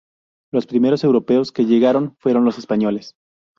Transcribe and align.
Los 0.51 0.65
primeros 0.65 1.03
europeos 1.03 1.51
que 1.51 1.67
llegaron 1.67 2.15
fueron 2.17 2.43
los 2.43 2.57
españoles. 2.57 3.13